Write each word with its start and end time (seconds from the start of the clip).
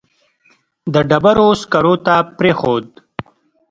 د 0.93 0.95
ډبرو 1.09 1.47
سکرو 1.61 1.93
ته 2.05 2.15
پرېښود. 2.37 2.85